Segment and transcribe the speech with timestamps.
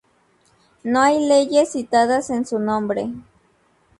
[0.83, 3.09] No hay leyes citadas en su nombre".